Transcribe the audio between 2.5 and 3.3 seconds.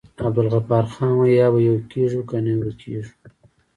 ورکيږی.